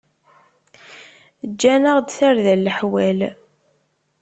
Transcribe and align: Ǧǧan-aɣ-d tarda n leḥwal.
Ǧǧan-aɣ-d 1.51 2.07
tarda 2.17 2.53
n 2.57 2.61
leḥwal. 2.65 3.19